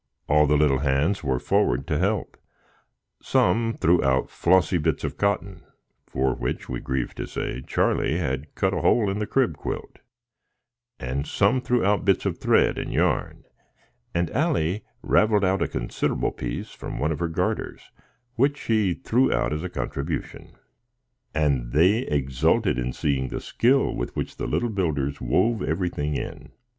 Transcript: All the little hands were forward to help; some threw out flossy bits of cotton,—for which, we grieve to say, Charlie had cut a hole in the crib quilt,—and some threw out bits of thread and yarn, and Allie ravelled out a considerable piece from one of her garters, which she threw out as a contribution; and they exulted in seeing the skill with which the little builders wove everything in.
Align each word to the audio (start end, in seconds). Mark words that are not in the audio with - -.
All 0.27 0.47
the 0.47 0.57
little 0.57 0.79
hands 0.79 1.23
were 1.23 1.37
forward 1.37 1.85
to 1.85 1.99
help; 1.99 2.35
some 3.21 3.75
threw 3.79 4.03
out 4.03 4.31
flossy 4.31 4.79
bits 4.79 5.03
of 5.03 5.15
cotton,—for 5.15 6.33
which, 6.33 6.67
we 6.67 6.79
grieve 6.79 7.13
to 7.13 7.27
say, 7.27 7.61
Charlie 7.61 8.17
had 8.17 8.55
cut 8.55 8.73
a 8.73 8.81
hole 8.81 9.11
in 9.11 9.19
the 9.19 9.27
crib 9.27 9.55
quilt,—and 9.57 11.27
some 11.27 11.61
threw 11.61 11.85
out 11.85 12.03
bits 12.03 12.25
of 12.25 12.39
thread 12.39 12.79
and 12.79 12.91
yarn, 12.91 13.43
and 14.15 14.31
Allie 14.31 14.83
ravelled 15.03 15.45
out 15.45 15.61
a 15.61 15.67
considerable 15.67 16.31
piece 16.31 16.71
from 16.71 16.97
one 16.97 17.11
of 17.11 17.19
her 17.19 17.27
garters, 17.29 17.91
which 18.37 18.57
she 18.57 18.95
threw 18.95 19.31
out 19.31 19.53
as 19.53 19.63
a 19.63 19.69
contribution; 19.69 20.53
and 21.35 21.73
they 21.73 21.97
exulted 22.07 22.79
in 22.79 22.91
seeing 22.91 23.27
the 23.27 23.39
skill 23.39 23.93
with 23.95 24.15
which 24.15 24.37
the 24.37 24.47
little 24.47 24.69
builders 24.71 25.21
wove 25.21 25.61
everything 25.61 26.15
in. 26.15 26.51